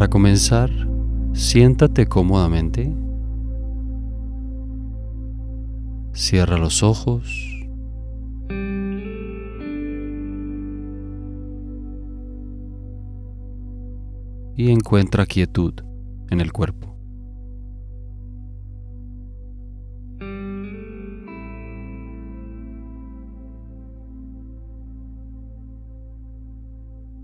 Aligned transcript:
Para 0.00 0.08
comenzar, 0.08 0.70
siéntate 1.34 2.06
cómodamente. 2.06 2.90
Cierra 6.14 6.56
los 6.56 6.82
ojos. 6.82 7.28
Y 14.56 14.70
encuentra 14.70 15.26
quietud 15.26 15.74
en 16.30 16.40
el 16.40 16.50
cuerpo. 16.50 16.89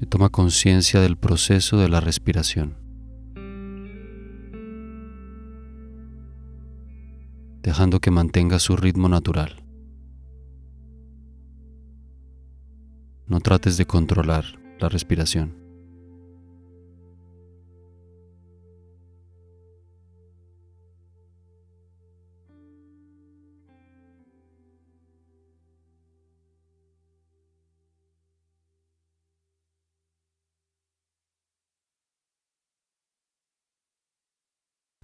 Y 0.00 0.06
toma 0.06 0.28
conciencia 0.28 1.00
del 1.00 1.16
proceso 1.16 1.78
de 1.78 1.88
la 1.88 2.00
respiración. 2.00 2.86
dejando 7.66 8.00
que 8.00 8.12
mantenga 8.12 8.60
su 8.60 8.76
ritmo 8.76 9.08
natural. 9.08 9.64
No 13.26 13.40
trates 13.40 13.76
de 13.76 13.86
controlar 13.86 14.44
la 14.78 14.88
respiración. 14.88 15.65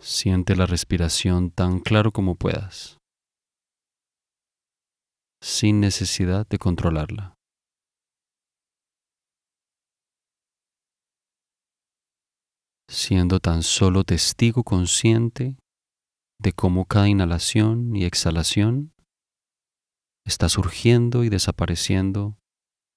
Siente 0.04 0.56
la 0.56 0.66
respiración 0.66 1.52
tan 1.52 1.78
claro 1.78 2.10
como 2.10 2.34
puedas, 2.34 2.98
sin 5.40 5.78
necesidad 5.78 6.44
de 6.48 6.58
controlarla. 6.58 7.34
Siendo 12.90 13.38
tan 13.38 13.62
solo 13.62 14.02
testigo 14.02 14.64
consciente 14.64 15.56
de 16.40 16.52
cómo 16.52 16.86
cada 16.86 17.08
inhalación 17.08 17.94
y 17.94 18.04
exhalación 18.04 18.92
está 20.26 20.48
surgiendo 20.48 21.22
y 21.22 21.28
desapareciendo 21.28 22.36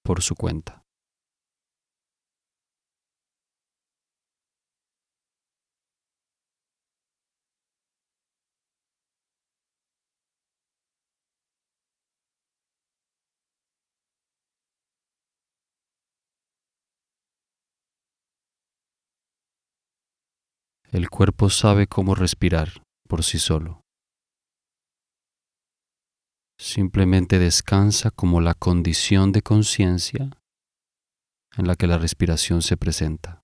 por 0.04 0.24
su 0.24 0.34
cuenta. 0.34 0.85
El 20.96 21.10
cuerpo 21.10 21.50
sabe 21.50 21.88
cómo 21.88 22.16
respirar 22.16 22.82
por 23.10 23.26
sí 23.26 23.38
solo. 23.38 23.82
Simplemente 26.58 27.38
descansa 27.38 28.12
como 28.12 28.40
la 28.40 28.54
condición 28.54 29.34
de 29.34 29.42
conciencia 29.42 30.30
en 31.58 31.68
la 31.68 31.76
que 31.76 31.88
la 31.88 31.98
respiración 31.98 32.62
se 32.62 32.78
presenta. 32.78 33.42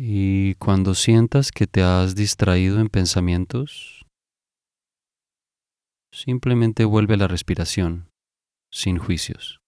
Y 0.00 0.54
cuando 0.54 0.94
sientas 0.94 1.50
que 1.50 1.66
te 1.66 1.82
has 1.82 2.14
distraído 2.14 2.78
en 2.78 2.88
pensamientos, 2.88 4.06
simplemente 6.12 6.84
vuelve 6.84 7.14
a 7.14 7.16
la 7.16 7.26
respiración, 7.26 8.08
sin 8.70 8.98
juicios. 8.98 9.58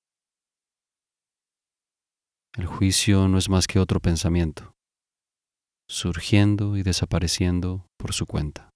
El 2.56 2.66
juicio 2.66 3.26
no 3.26 3.38
es 3.38 3.48
más 3.48 3.66
que 3.66 3.80
otro 3.80 3.98
pensamiento, 3.98 4.72
surgiendo 5.88 6.76
y 6.76 6.84
desapareciendo 6.84 7.88
por 7.98 8.12
su 8.12 8.26
cuenta. 8.26 8.69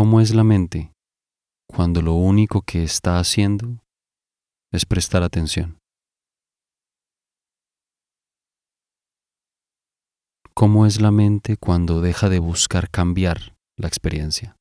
¿Cómo 0.00 0.22
es 0.22 0.34
la 0.34 0.44
mente 0.44 0.94
cuando 1.68 2.00
lo 2.00 2.14
único 2.14 2.62
que 2.62 2.82
está 2.82 3.18
haciendo 3.18 3.84
es 4.72 4.86
prestar 4.86 5.22
atención? 5.22 5.78
¿Cómo 10.54 10.86
es 10.86 11.02
la 11.02 11.10
mente 11.10 11.58
cuando 11.58 12.00
deja 12.00 12.30
de 12.30 12.38
buscar 12.38 12.88
cambiar 12.88 13.58
la 13.76 13.88
experiencia? 13.88 14.56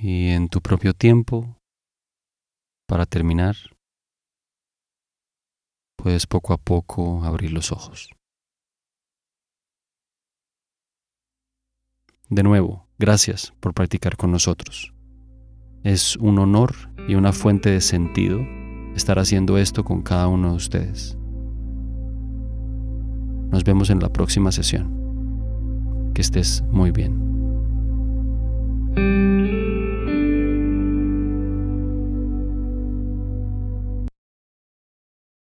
Y 0.00 0.28
en 0.28 0.48
tu 0.48 0.60
propio 0.60 0.94
tiempo, 0.94 1.56
para 2.86 3.04
terminar, 3.04 3.56
puedes 5.96 6.26
poco 6.26 6.52
a 6.52 6.56
poco 6.56 7.24
abrir 7.24 7.52
los 7.52 7.72
ojos. 7.72 8.10
De 12.28 12.42
nuevo, 12.42 12.86
gracias 12.98 13.54
por 13.60 13.74
practicar 13.74 14.16
con 14.16 14.30
nosotros. 14.30 14.94
Es 15.82 16.16
un 16.16 16.38
honor 16.38 16.74
y 17.08 17.14
una 17.14 17.32
fuente 17.32 17.70
de 17.70 17.80
sentido 17.80 18.40
estar 18.94 19.18
haciendo 19.18 19.58
esto 19.58 19.84
con 19.84 20.02
cada 20.02 20.28
uno 20.28 20.50
de 20.50 20.56
ustedes. 20.56 21.16
Nos 23.50 23.64
vemos 23.64 23.90
en 23.90 24.00
la 24.00 24.10
próxima 24.10 24.52
sesión. 24.52 26.12
Que 26.14 26.20
estés 26.20 26.62
muy 26.70 26.90
bien. 26.90 27.28